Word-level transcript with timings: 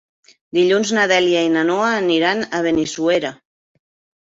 Dilluns 0.57 0.93
na 0.99 1.03
Dèlia 1.11 1.43
i 1.49 1.51
na 1.57 1.67
Noa 1.71 1.91
aniran 1.99 2.43
a 2.61 2.65
Benissuera. 2.71 3.35